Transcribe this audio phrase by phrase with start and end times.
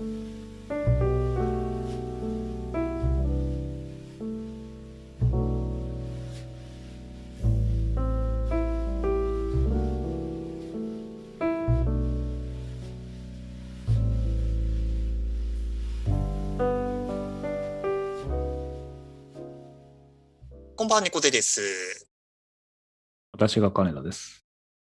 [0.00, 0.08] こん
[20.88, 22.08] ばんは、猫背です。
[23.32, 24.49] 私が金田です。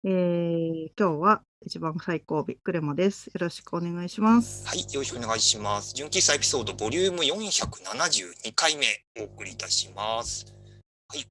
[0.04, 3.28] えー、今日は一番最後尾、クレマです。
[3.28, 4.66] よろしくお願いします。
[4.66, 5.94] はい、よろしくお願いします。
[5.94, 8.86] 純喫茶エピソードボリューム472回目
[9.20, 10.52] お送りいたします。
[11.06, 11.24] はい。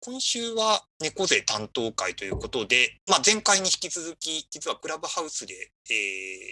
[0.00, 5.54] 今週は猫背担当会ということで、まあ、前回に引き続き、実はクラブハウスで、
[5.90, 5.94] え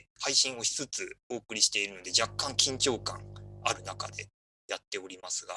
[0.02, 3.20] ー配信をしつつお送りしているので、若干緊張感
[3.64, 4.28] ある中で
[4.68, 5.54] やっておりますが、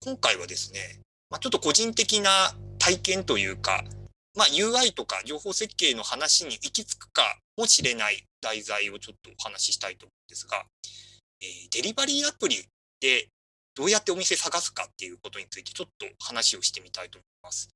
[0.00, 2.30] 今回はですね、まあ、ちょっと個人的な
[2.78, 3.82] 体験というか、
[4.38, 7.22] まあ、UI とか情報設計の話に行き着くか
[7.56, 10.64] もしれない題材をちょっとお話ししたいと思うんですが、
[11.42, 12.64] えーデリバリーアプリ
[13.00, 13.26] で
[13.74, 17.68] どうやってお店探すかっていうことについてちょっと話をしてみたいと思います。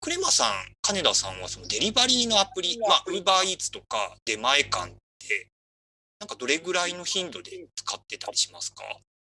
[0.00, 5.48] クレマさん、金田さんはそのデリバリーのアプリ、まあ、ウーバーイーツとか出前館って、
[6.20, 8.82] なんかどれぐらいの頻度で使ってたりしますか？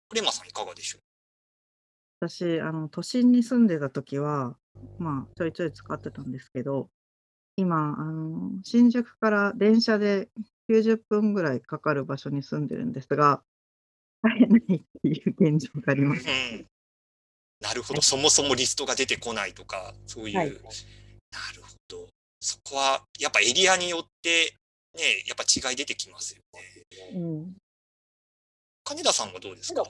[0.09, 1.01] クレマさんいかがでしょう？
[2.29, 4.57] 私、あの、都心に住んでた時は、
[4.99, 6.89] まあ、ちょいちょい使ってたんですけど、
[7.57, 10.29] 今、あの、新宿から電車で
[10.71, 13.43] 90分ぐらいかかる場所に住んでるんですが、
[14.23, 14.65] 会えないっ
[15.03, 16.27] ていう現状があります。
[16.27, 16.67] うん
[17.63, 22.09] なるほど、そもそもリストが出てこないとか、そういう、はいなるほど。
[22.41, 24.55] そこは、やっぱエリアによって、
[24.97, 27.19] ね、やっぱ違い出てきますよね。
[27.19, 27.57] うん。
[28.83, 29.83] 金田さんはどうですか？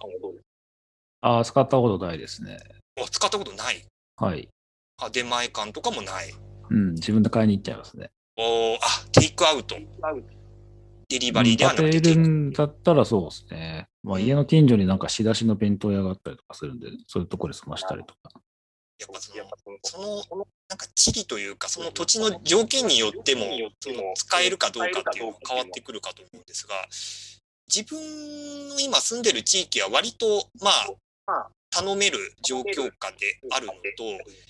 [1.21, 2.59] ああ、使ったことないですね。
[3.01, 3.87] あ使ったことない。
[4.17, 4.49] はい。
[5.01, 6.35] あ出前館とかもない。
[6.71, 8.11] うん、自分で買いに行っちゃいますね。
[8.37, 8.81] おーあ、
[9.13, 9.77] テイクアウト。
[11.09, 13.89] デリバリーではなくて家テイク庭るんだったらそうですね。
[14.03, 18.31] まあ、家の近所になんか仕出しの弁当屋があったりとかするんで、そういうところで済ましたりとか。
[19.01, 19.33] やっぱそ
[19.99, 23.45] の、その、なんか地理というか、その土地の条件によっても、
[23.81, 26.75] その使えるかどうかっていうのが変わってくるかと思うんですが、
[27.67, 30.71] 自分の今住んでる地域は割と、ま
[31.27, 34.05] あ、頼める状況下であるのと、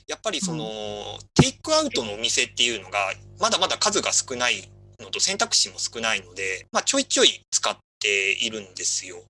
[0.06, 9.22] やっぱりその、テイクアウトのお店っていうのが、まだまだ数が少ないのと選択肢も少ないので、まあ、ちょいちょい使っているんですよ。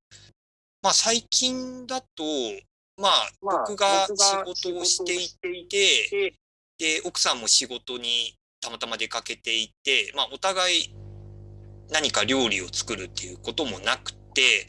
[0.82, 2.24] まあ、最近だと、
[2.96, 6.34] まあ、僕が仕事をしていて、
[6.78, 10.94] で、奥さんも仕事にたまたま出かけていて、まあ、お互い
[11.90, 14.66] 何か料理を作るっていうこともなくて、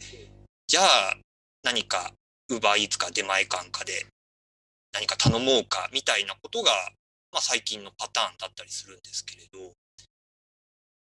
[0.68, 1.18] じゃあ、
[1.64, 2.12] 何か、
[2.52, 4.06] ウーバーイーツか出前館かで
[4.94, 6.72] 何か頼もうかみたいなことが、
[7.32, 9.72] まあ、最近のパターンだったりするんですけれど、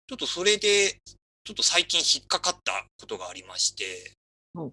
[0.09, 0.99] ちょっとそれで、
[1.45, 4.13] ちょっと最近引っかかったことがありまして、
[4.55, 4.73] お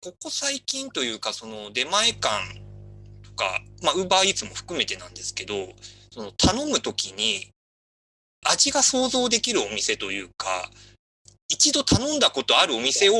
[0.00, 2.30] ここ最近というか、その出前館
[3.24, 5.54] とか、まあ、ウーバーイーツも含めてなんですけど、
[6.12, 7.50] その頼むときに
[8.44, 10.70] 味が想像できるお店というか、
[11.48, 13.14] 一度頼んだことあるお店を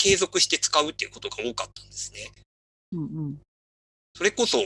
[0.00, 2.32] 継続して使うっていうことが多かったんですね。
[2.92, 3.38] うんうん。
[4.16, 4.58] それこそ、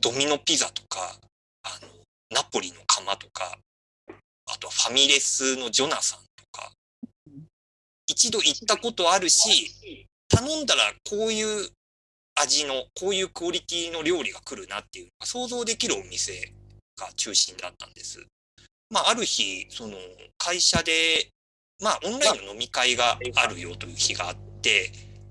[0.00, 1.18] ドミノピザとか、
[1.62, 1.88] あの、
[2.30, 3.58] ナポリの窯とか、
[4.08, 6.72] あとはファミレスのジョナサンとか、
[8.06, 11.70] 一度行ったことあるし、頼んだらこういう
[12.34, 16.32] 味の、こういうクオリティの料理が来るなっていう、想像できるお店
[16.98, 18.24] が中心だったんです。
[18.88, 19.98] まあ、ある日、その、
[20.38, 21.28] 会社で、
[21.82, 24.45] まあ、オンラインの飲み会があるよという日があって、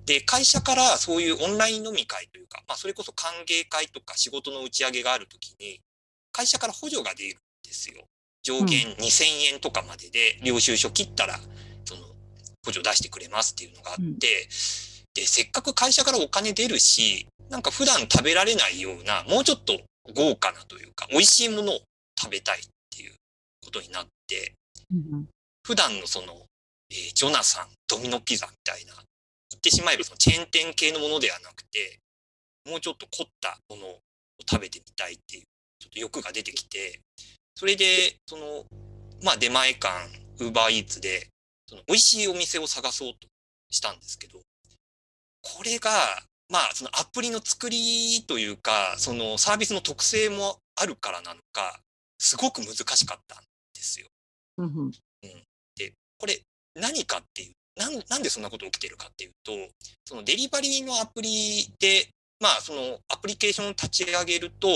[0.06, 5.82] で、会社からそういうオンライン飲み会というか、まあ、それこそ歓迎会とか仕事の打ち上げがあるときに、
[6.32, 8.06] 会社から補助が出るんですよ。
[8.44, 11.40] 上限2000円とかまでで、領収書切ったら、
[11.86, 12.02] その、
[12.64, 14.20] 補助出してくれますっていうのがあって、うん。
[14.20, 19.80] で、せっかく会社からお金出るし、なんか普段食べられないような、もうちょっと
[20.14, 21.80] 豪華なというか、美味しいものを
[22.20, 22.62] 食べたいっ
[22.96, 23.14] ていう
[23.64, 24.54] ことになって、
[24.92, 25.26] うん
[25.66, 26.46] 普段のその、
[26.92, 29.05] えージョナサン、ドミノピザみたいな、言
[29.66, 31.98] ってしまえばそのチェーン店系のものではなくて、
[32.70, 34.00] もうちょっと凝ったものを
[34.48, 35.44] 食べてみたいっていう、
[35.80, 37.00] ちょっと欲が出てきて、
[37.56, 38.66] それで、その、
[39.24, 39.90] まあ出前館、
[40.40, 41.30] ウーバーイーツで、
[41.68, 43.28] その美味しいお店を探そうと
[43.72, 44.40] したんですけど、
[45.42, 45.90] これが、
[46.50, 51.80] まあそのアプリの作りというか、そのサービスの特性もあるからなのか、
[52.20, 53.40] すごく難しかったん
[53.74, 54.08] ですよ。
[54.58, 54.92] うんうん。
[56.18, 56.40] これ
[56.76, 59.52] 何かっていう、なんなんでそんなこと起きてるかっていうと、
[60.06, 64.68] そのデリバリーのアプリで、まあそのアプリケーションを立ち上げると、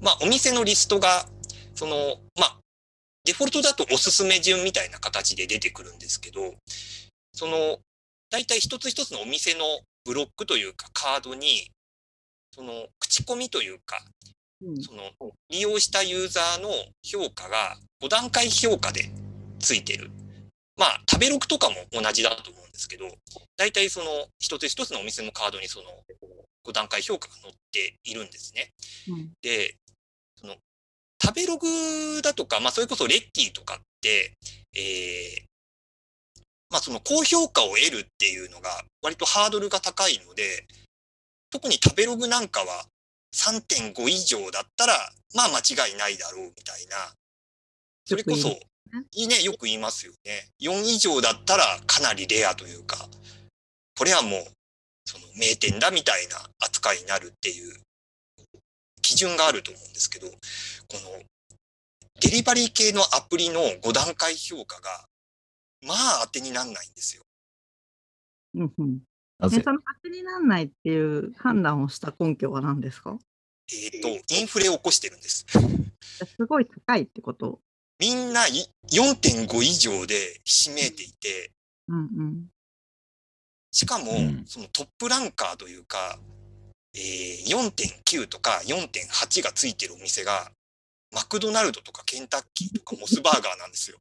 [0.00, 1.26] まあお店のリストが、
[1.74, 1.96] その、
[2.38, 2.56] まあ
[3.24, 6.54] デフォルトだとおすすめ順みたいな形で出てくるんですけど、
[7.32, 7.78] その、
[8.30, 9.64] 大体一つ一つのお店の
[10.04, 11.70] ブロックというかカードに、
[12.50, 13.98] その口コミというか、
[14.64, 15.02] うんその
[15.48, 16.68] 利用したユーザーの
[17.02, 19.10] 評価が5段階評価で
[19.58, 20.10] ついてる。
[20.82, 23.04] まあ、食べログとかも同じだと思うんですけど、
[23.56, 24.06] 大体その
[24.40, 25.86] 一つ一つのお店のカードにその
[26.66, 28.72] 5段階評価が載っているんですね。
[29.08, 29.76] うんで、
[30.34, 30.56] その
[31.24, 34.34] 食べログだとか、まあ、それこそレッティとかって、
[34.74, 35.44] えー
[36.68, 40.66] まあ、その高評価を得るっていうのが割とハードルが高いので、
[41.52, 42.86] 特に食べログなんかは
[43.36, 44.94] 3.5以上だったら、
[45.36, 46.96] まあ間違いないだろうみたいな。
[48.04, 48.48] それこそ
[48.92, 50.48] よく言う、いいね、よく言いますよね。
[50.60, 53.08] 4以上だったらかなりレアというか、
[53.96, 54.44] これはもう、
[55.04, 57.80] その名店だみたいな扱いになるっていう
[59.00, 60.34] 基準があると思うんですけど、こ
[60.92, 61.22] の
[62.20, 65.06] デリバリー系のアプリの5段階評価が、
[65.84, 67.22] まあ当てになんないんですよ。
[68.54, 69.00] うんうん
[69.40, 73.18] その当てにならないっていう判断をした根拠は何ですか？
[73.72, 75.44] えっ、と、インフレを起こしてるんです。
[75.50, 77.60] すごい高いってこと？
[78.02, 81.52] みんない4.5以上でひしめいていて、
[81.86, 82.46] うんうん。
[83.70, 86.18] しかもうん、そのトップランカーというか、
[86.96, 90.50] えー4.9とか4.8がついてるお店が、
[91.14, 93.98] マクドナルドとかケンタッキーとかモスバーガーなんですよ。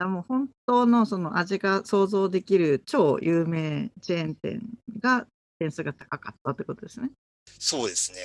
[0.00, 4.60] あもう本当のその味が想像できる超有名チェーン店
[4.98, 5.26] が
[5.60, 7.10] 点数が高かったってことですね。
[7.60, 8.18] そうですね。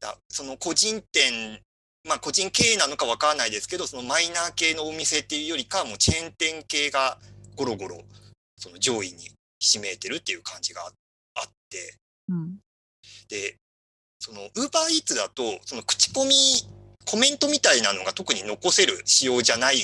[0.00, 1.62] だその個人店、
[2.04, 7.18] まあ個人経営なのかわからないですけど、そのマイナー系のお店っていうよりかはもうチェーン店系が
[7.56, 8.02] ゴロゴロ、
[8.56, 10.82] その上位にひしめいてるっていう感じが
[11.34, 11.94] あって、
[12.28, 12.58] うん。
[13.28, 13.56] で、
[14.20, 16.34] その、ウーバーイーツだと、その口コミ、
[17.04, 19.78] コメントみたいなのが特に残せる仕様じゃない。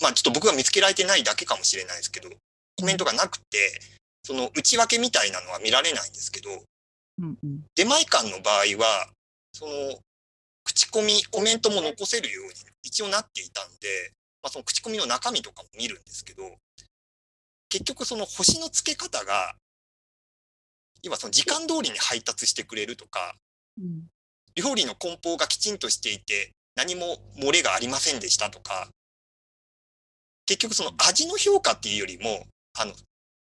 [0.00, 2.28] まあちょっと僕が見つけられてないだけかもしれないですけど、
[2.76, 3.80] コメントがなくて、
[4.22, 6.50] その内訳みたいなのは見られないんですけど、
[7.18, 7.64] うんうん。
[7.74, 9.08] 出前館の場合は、
[9.52, 9.98] その、
[10.70, 12.52] 口コミ、コメントも残せるように
[12.84, 14.12] 一応なっていたんで、
[14.42, 16.42] まあその口コミの中身とかも見るんですけど、
[17.68, 19.56] 結局その星の付け方が、
[21.02, 23.34] 要はその時間通りに配達してくれるとか、
[23.78, 24.06] うん。
[24.54, 28.88] 料理の梱包がきちんとしていて何も漏れがありませんでしたとか
[30.44, 32.46] 結局その味の評価っていうよりも
[32.76, 32.92] あの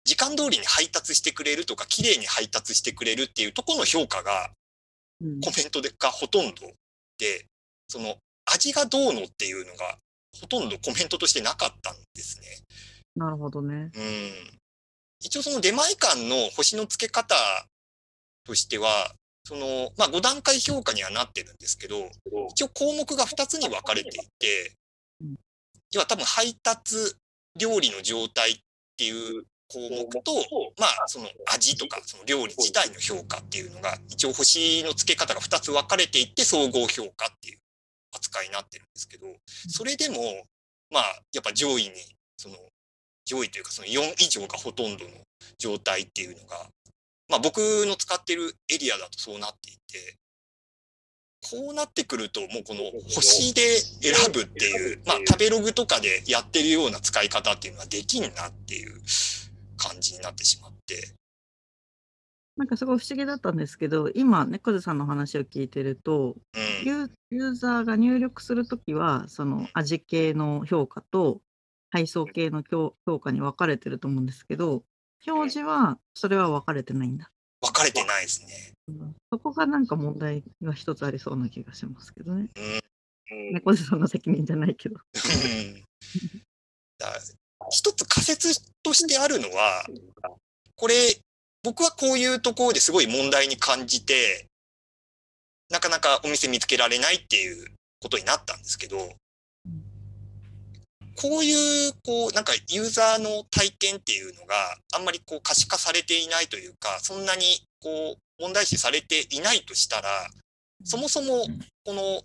[0.04, 4.50] 時間通りに配達してくれるとか綺麗に配達してくれるっていうところの評価が
[5.22, 5.40] うん。
[5.40, 6.74] コメントでがほとんどで
[7.88, 9.98] その味がどうのっていうのが
[10.40, 12.46] ほとんどコメントとしてなかったんですね。
[13.16, 13.90] なるほどね。
[13.94, 14.60] うん
[15.22, 17.34] 一応その出前館の星の付け方
[18.44, 19.12] としては、
[19.44, 22.08] その、まあ5段階評価にはなってるんですけど、
[22.50, 24.76] 一応項目が2つに分かれていて
[25.20, 25.34] うん、
[25.92, 26.96] 要は多分配達
[27.58, 28.58] 料理の状態っ
[28.96, 30.32] ていう項目と、
[30.78, 37.58] まあその味とかその料理自体の評価っていうのが、一応星の付け方が2つ分かれていって総合評価っていう
[38.12, 39.26] 扱いになってるんですけど、
[39.68, 40.16] それでも、
[40.90, 41.02] まあ
[41.32, 41.90] やっぱ上位に、
[42.36, 42.56] その
[43.24, 45.10] 上位というかその4以上がほとんどの
[45.58, 46.66] 状態っていうのが、
[47.28, 50.16] まあ僕の使ってるエリアだとそうなっていて、
[51.48, 52.82] こうなってくるともうこの
[53.14, 59.00] 星で選ぶっていう、 まあ食べログとかでやってるような使い方っていうのはできんなっていう
[59.80, 61.14] 感じになってしまって、
[62.56, 66.36] なんかすごい不思議だったんですけど、今、猫背さんの話を聞いてると、
[66.82, 71.40] うん、ユーユーザーが入力するときは、その味系の評価と
[71.90, 74.82] 配送系の評評価に分かれてると思うんですけど、
[75.26, 77.30] 表示はそれは分かれてないんだ。
[77.62, 78.72] 分かれてないですね。
[78.88, 82.48] うんそこがなんか問題が一つありそうな気がしますけどね。
[83.30, 84.96] うん猫背さんの責任じゃないけど。
[84.96, 85.84] うん
[86.98, 87.08] だ
[87.70, 89.84] 一つ仮説としてあるのは、
[90.76, 90.94] これ、
[91.62, 94.46] 僕はこういうところですごい問題に感じて、
[95.70, 97.66] なかなかお店見つけられないっていう
[98.00, 99.14] ことになったんですけど、
[101.16, 104.54] こういう、こう、なんかユーザーの体験っていうのが
[104.94, 107.42] あんまりこう可視化されていないというか、そんなに
[107.80, 110.08] こう問題視されていないとしたら、
[110.84, 111.44] そもそも
[111.84, 112.22] この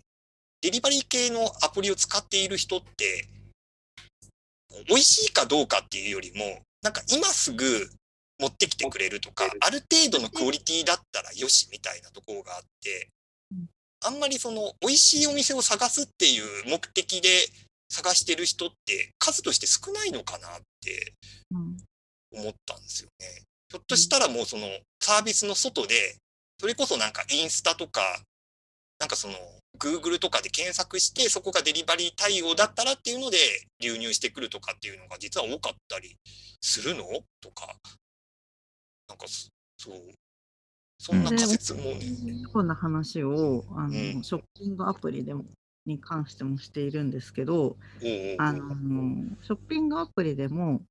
[0.62, 3.28] デリバリー系のアプリを使っている人って、
[4.88, 7.90] 美味しいかどうかっていうよりも、なんか今すぐ
[8.40, 13.10] 持ってきてくれるとか、ある程度のクオリティだったらよしみたいなところがあって
[13.52, 13.68] うん、
[14.04, 17.30] あんまりその美味しいお店を探すっていう目的で
[17.90, 20.52] 探してる人って数として少ないのかなっ
[20.82, 21.14] て
[21.52, 21.78] うん。
[22.36, 23.28] 思ったんですよね。
[23.70, 24.68] ひょっとしたらもうその
[25.00, 26.18] サービスの外で、
[26.60, 28.02] それこそなんかインスタとか、
[29.00, 29.34] なんかその
[29.78, 33.38] Google とかで検索してそこがデリバリー対応だったらっていうので
[33.82, 36.16] 流入してくるとかっていうのが実は多かったり
[36.62, 37.04] するの？
[37.42, 37.68] とか。
[39.08, 39.94] なんかそう。
[40.98, 42.00] そんな仮説もね。
[42.54, 44.24] こんな話をあの、うん。
[44.24, 45.44] ショッピングアプリでも
[45.86, 47.78] に関してもしているんですけど、
[48.40, 48.76] あの
[49.44, 50.82] ショッピングアプリでも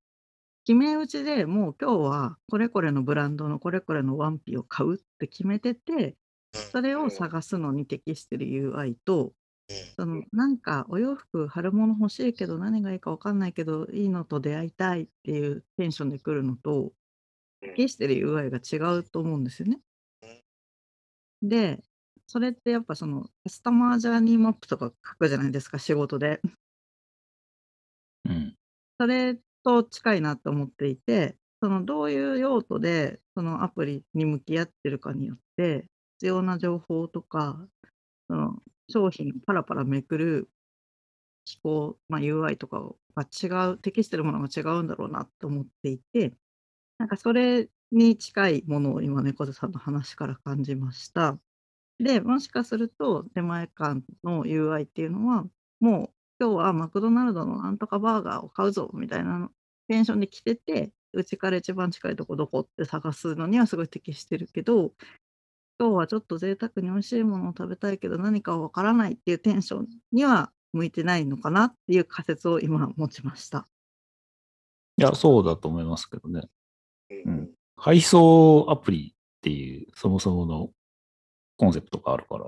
[0.65, 6.15] 決め打ちでもう今日はこれこれのブランドのこれこれのワンピを買うって決めてて
[6.73, 9.33] それを探すのに適してる UI と
[9.97, 16.93] そのなんかお洋服春物欲しいけど何がいいか分かんないけどいいのと出会いたいっていうテンションで来るのと
[17.61, 19.81] 適してる UI が違うと思うんですよね。
[21.43, 21.83] で
[22.27, 26.41] それってやっぱそのカスタマージャーニーマップとか書くじゃないですか仕事で。
[28.25, 28.57] うん。
[28.99, 35.87] それと近いなと思っていて、そのどういう用途でそのアプリに向き合ってるかによって、
[36.25, 37.69] 必要な情報とか、
[38.29, 38.55] その
[38.89, 40.49] 商品パラパラめくる
[41.45, 46.33] 機構、まあ、UI とかが違う、適してるものが違うんだろうなと思っていて、
[46.97, 51.39] なんかそれに近いものを今、猫背さんの話から感じました。
[51.99, 55.45] で、もしかすると、出前館の UI っていうのは、
[55.81, 59.51] もう今日はマクドナルドのなんとかバーガーを買うぞみたいな
[59.89, 64.93] テンションで来てて、うちから一番近いとこどこって探すのにはすごい適してるけど、
[65.79, 73.67] 今日はちょっと贅沢に美味しいものを食べたいけど何かわからないっていうテンションには向いてないのかなっていう仮説を今持ちました。
[74.97, 76.43] いや、そうだと思いますけどね。
[77.11, 77.51] ううんん。
[77.77, 80.71] 配送アプリっていうそもそもの
[81.57, 82.47] コンセプトがあるから、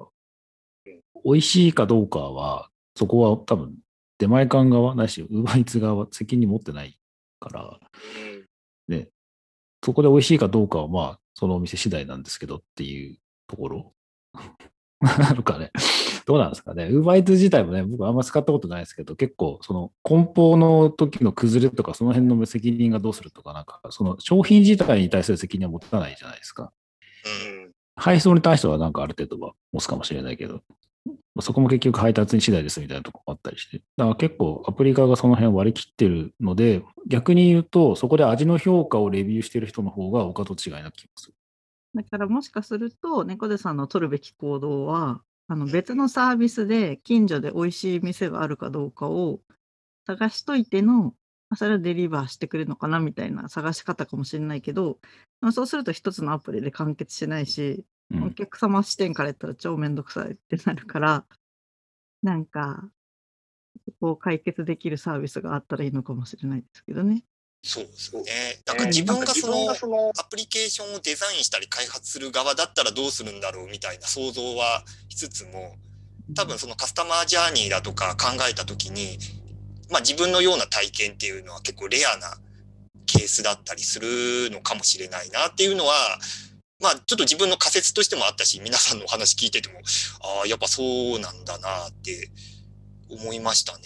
[1.24, 3.76] 美味しいかどうかは、そこは多分
[4.18, 6.98] 出前館側ないし、ウーバーイーツ側は責任持ってない
[7.40, 7.80] から、
[8.88, 9.08] ね、
[9.84, 13.92] そこで美味しいかどうかはまあ、そのお店次第なんですけどっていうところ。
[15.00, 15.70] なるかね。
[16.24, 16.86] どうなんですかね。
[16.86, 26.72] ウーバーイーツ自体もね、僕あんま使ったことないですけど、結構その梱包の時の崩れとか、その辺の責任がどうするとか、なんか、その商品自体に対する責任は持たないじゃないですか。
[27.50, 27.66] うん
[27.96, 30.85] 配送に対してはなんかある程度は持つかもしれないけど、まあ
[31.40, 33.82] そこも結局配達に次第ですみたいなとこもあったりして。
[33.96, 41.34] だから結構アプリ側がその辺割り切ってるので、逆に言うと、そこで味の評価をレビューしてる人の方が他と違いな気がする。
[41.94, 49.40] だからもしかすると、猫背さんの取るべき行動は、あの別のサービスで近所で美味しい店があるかどうかを
[50.06, 51.14] 探しといての、
[51.54, 54.98] それをデリバーしてくれるのかなみたいな探し方かもしれないけど、
[55.52, 61.24] そうすると一つのアプリで完結しないし、うんお客様視点から言ったら超めんどくさいってなるから、
[62.22, 62.88] なんか、
[63.84, 67.24] そこを解決できるサービスがあったらいいのかもしれないですけどね。
[67.62, 68.60] そうですよね。
[68.64, 69.48] なんか自分がそ
[69.88, 75.74] のアプリケーションをデザインしたり開発する側だったらどうするんだろうみたいな想像はしつつも、
[76.34, 79.18] 多分そのカスタマージャーニーだとか考えた時に、
[79.90, 82.36] まあ自分のような体験っていうのは結構レアな
[83.06, 85.94] ケースだったりするのかもしれないなっていうのは、
[86.80, 89.80] まあちょっと自分の仮説としてもあったし、皆さんのお話聞いてても、
[90.20, 90.82] ああ、やっぱそ
[91.16, 92.30] うなんだなって
[93.08, 93.84] 思いましたね。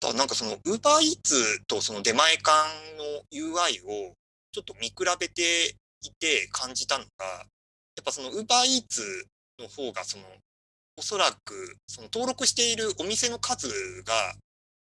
[0.00, 2.50] だなんかその UberEats とその出前館
[2.96, 4.14] の UI を
[4.52, 7.42] ちょっと見比べていて感じたのが、や
[8.02, 9.24] っぱその UberEats
[9.58, 10.24] の方がその
[10.96, 13.68] おそらくその登録しているお店の数
[14.04, 14.34] が、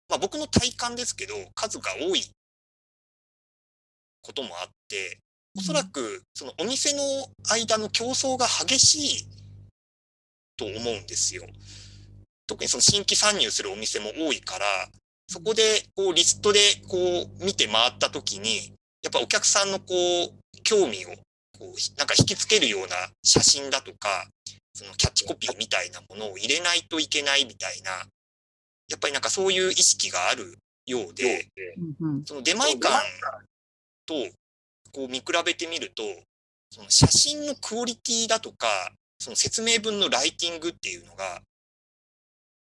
[0.08, 2.24] まあ僕の体感ですけど、数が多い
[4.22, 5.18] こともあって、
[5.56, 7.02] おそらくそのお店の
[7.50, 9.26] 間の競争が激しい
[10.56, 11.44] と思うんですよ。
[12.46, 14.66] 特にその新規参入するお店も多いから、
[15.28, 15.62] そこで
[15.94, 16.96] こうリストでこ
[17.40, 21.10] う見て回った時に、やっぱお客さんのこう興味を
[21.58, 24.26] こうなんか引きつけるような写真だとか、
[24.74, 27.90] そのキャッチコピーみたいなものを入れないといけないみたいな、
[28.88, 31.48] やっぱりなんかそういう意識があるようで、
[32.24, 33.04] その出前館
[34.06, 34.14] と
[34.92, 36.02] こう見比べてみると、
[36.70, 38.66] その写真のクオリティだとか、
[39.18, 41.40] その説明文のライティングっていうのが、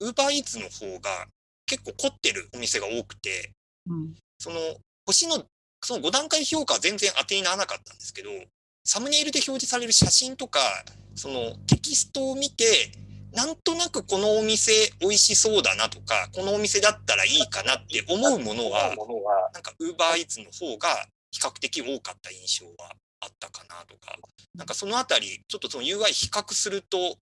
[0.01, 1.27] ウーバーイーツの方が
[1.67, 3.53] 結構凝ってるお店が多くて、
[3.89, 4.15] うん。
[4.39, 4.59] その
[5.07, 5.45] 星の
[5.83, 8.31] その5段階評価は全然当てにならなかったんですけど、
[8.85, 10.61] サムネイルで表示される写真とか、
[11.15, 12.93] そのテキストを見て、
[13.33, 18.95] なんとなくこのお店美味しそうだなとか、このお店だったらいいかなって思うものは、
[19.53, 24.17] なんか UberEats の方が比較的多かった印象はあったかなとか、
[24.55, 27.17] なんかそのあたり、ちょっとその UI 比較すると、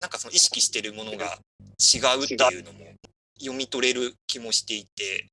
[0.00, 1.38] なんかその意識してるものが
[1.78, 2.86] 違うっていうのも
[3.38, 5.26] 読み取れる気もしていて、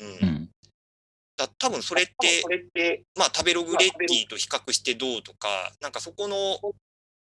[0.00, 0.32] うんうんう。
[0.32, 0.48] ん。
[1.36, 6.58] だ多分それって、まあ食べログレッティと比較してどうとか、なんかそこの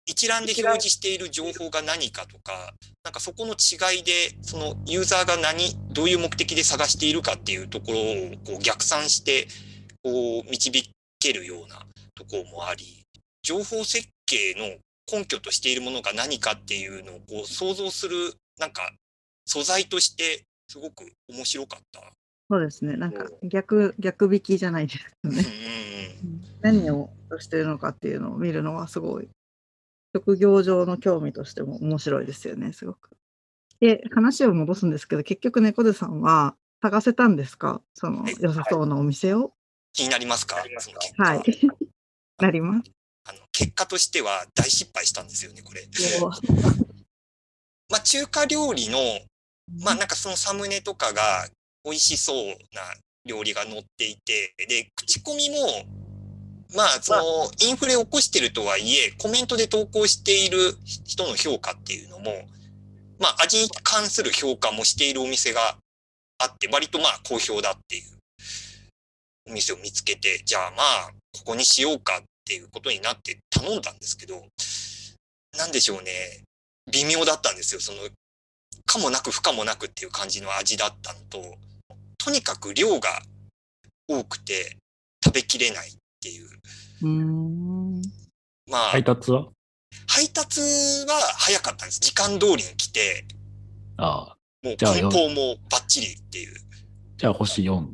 [0.05, 8.03] 一覧で表示している情報が何かとか、なんかそこの違いで、そのユーザーが何、どういう目的で探しているかっていうところを
[8.43, 9.47] こう逆算して、
[10.03, 13.03] こう導けるようなところもあり、
[13.43, 14.77] 情報設計の
[15.11, 18.91] 根拠としているものが何かっていうのをこう想像する、なんか
[19.45, 22.01] 素材としてすごく面白かった。
[22.51, 22.95] そうですね。
[22.97, 25.45] なんか逆、逆引きじゃないですよね。
[26.61, 29.29] 何をしてるのかっていうのを見るのはすごい
[30.15, 33.11] 職業上の興味としても面白いですよね、すごく。
[33.79, 37.81] で、話を戻すんですけど、結局猫背さんは探せたんですか？
[37.93, 39.53] その良さそうなお店を？
[39.93, 40.57] 気になりますか？
[41.17, 41.41] はい。
[42.37, 42.91] なります。
[43.25, 45.87] あの結果としては大失敗したんですよね、これ。
[47.89, 48.97] まあ、中華料理の、
[49.81, 51.47] まあ、なんかそのサムネとかが
[51.83, 52.81] 美味しそうな
[53.25, 55.85] 料理が載っていて、で、口コミも
[56.75, 62.47] まあ、その、インフレを起こしてるとはいえ、コメントで投稿している人の評価っていうのも、
[63.17, 65.79] まあ、味に関する評価もしているお店が
[66.37, 68.03] あって、割とまあ、好評だっていう。
[68.13, 68.17] お
[69.53, 74.43] 店を見つけて、じゃあまあ、ここにしようかっていうことになって頼んだんですけど、
[75.57, 76.43] なんでしょうね、
[76.91, 77.81] 微妙だったんですよ。
[77.81, 77.99] その、
[78.85, 81.57] かもなく不可もなくっていう感じの味だったのと、
[82.17, 83.21] とにかく量が
[84.07, 84.77] 多くて
[85.23, 86.49] 食べきれないっていう。
[87.01, 88.01] うん
[88.69, 89.47] まあ、配達は？
[90.07, 90.59] 配達
[91.07, 91.99] は早かったんです。
[91.99, 93.25] 時間通りに来て、
[93.97, 94.35] ああ。
[94.63, 96.55] もう梱包もバッチリっていう。
[97.17, 97.87] じゃあ星4。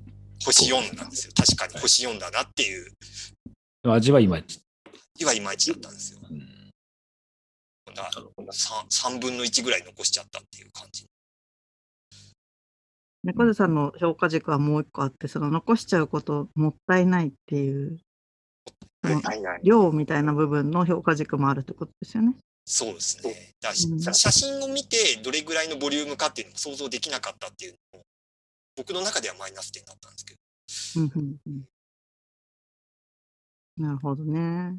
[0.45, 1.33] 星4なんですよ。
[1.35, 2.91] 確かに星4だなっていう。
[3.83, 4.59] 味はいまいち。
[5.15, 6.19] 味はいまいちだったんですよ。
[6.29, 6.71] うん、
[7.91, 11.05] 3, 3分の1ぐらい残しちゃったっていう感じ。
[13.23, 17.97] 猫背さんの評価軸はもう一個あって、その残しちゃうこともったいないっていう
[19.63, 22.35] 量みたいな部分の評価軸もあるってことですよね。
[22.67, 23.51] そうですね。
[23.61, 28.05] だうん、写真を見てどれぐらいのボリュームかっていうのも想像できなかったっていうのも
[28.75, 30.39] 僕の中ではマイナス点だったんですけど。
[31.01, 31.37] うんうん
[33.77, 34.77] うん、なるほどね。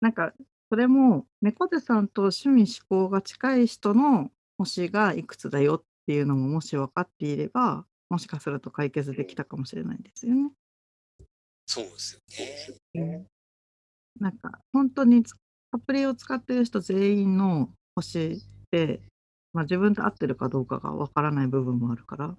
[0.00, 0.32] なんか
[0.70, 10.50] それも猫背さんと趣味思考が近い人の星がいくつだよっていうのももし分かっていればもしかすると解決できたかもしれないですよね。
[11.66, 12.20] そうです
[12.94, 13.26] よね。
[14.20, 15.24] なんか、本当に
[15.72, 19.00] アプリを使ってる人全員の星で、
[19.52, 22.36] まあ、自分と合ってるかどうかがわからない部分もあるから、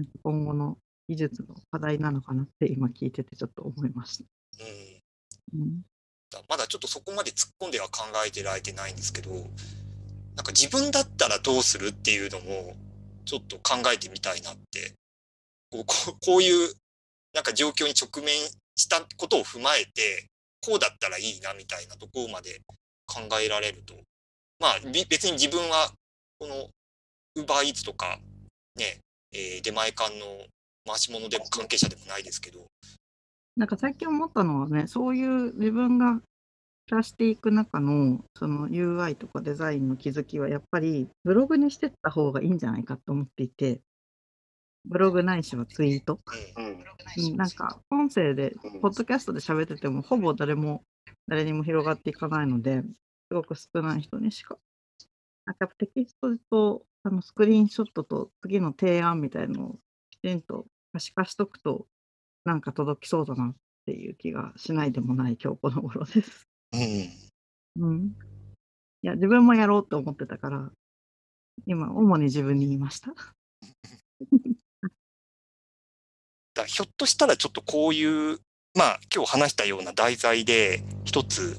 [0.00, 4.24] なんか今後の技術の課題なのかなって今聞いててちょっと思いました。
[5.52, 5.82] うん、うん、
[6.48, 12.74] まだちょっとそこまで突っ込んでは考えてられてないんですけど、なんか自分だったらどうするっていうのも
[13.26, 14.94] ちょっと考えてみたいなって
[15.70, 15.84] こう
[16.24, 16.72] こういう
[17.34, 18.34] なんか状況に直面
[18.76, 20.28] したことを踏まえて
[20.62, 22.62] こうだったらいいなみたいなところまで
[23.06, 23.94] 考えられると。
[24.60, 24.78] まあ
[25.10, 25.90] 別に自分は
[26.38, 26.68] この
[27.36, 28.18] ウーバーイーツとか
[28.76, 29.00] ね、
[29.32, 30.26] えー、出前館の
[30.86, 32.66] 回し物でも関係者でもないですけど
[33.56, 36.20] なんか最近思ったのはねそういう自分が
[36.86, 43.80] 暮らしていく中のその UI とかデザインの気づきはやっぱりブログにしてった方がいいんじゃないかと思っていて
[44.84, 46.20] ブログないしはツイート。
[46.56, 50.82] うん、なんか、音声で、ポッドキャストで喋ってても、ほぼ誰も、
[51.28, 54.58] 誰にも広がっていかないので、すごく少ない人にしか。
[55.44, 59.78] なんかテキストとあのスクリーンショットと次の提案みたいのを
[60.10, 61.86] きちんと可視化しとくと、
[62.44, 63.54] なんか届きそうだなっ
[63.86, 66.48] ていう気がしないでもない今日この頃です。
[66.72, 67.88] うん。
[67.88, 68.16] うん。
[69.02, 70.70] いや、自分もやろうと思ってたから、
[71.66, 73.14] 今、主に自分に言いました。
[76.54, 78.38] だひょっとしたらちょっとこういう、
[78.74, 81.58] まあ今日話したような題材で一つ、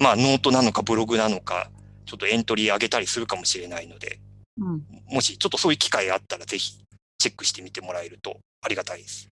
[0.00, 1.70] まあノートなのかブログなのか、
[2.06, 4.20] ちょっとエントリー上げたりするかもしれないので、
[4.60, 6.78] うん、もしちょっとそういう機会があったらぜひ
[7.18, 9.28] チェックしてみてもらえるとありがたいです。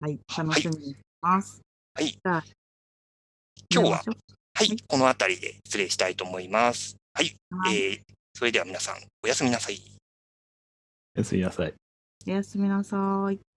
[0.00, 1.60] はい、楽しみにします。
[1.94, 2.16] はい。
[2.24, 2.50] はい、
[3.72, 4.02] 今日は、
[4.54, 6.96] はい、この辺りで失礼したいと思います。
[7.12, 7.36] はい。
[7.50, 8.00] はい、えー、
[8.34, 9.80] それでは皆さん、おやすみなさい。
[11.16, 11.74] おやすみなさい。
[12.26, 13.49] おやすみなさい。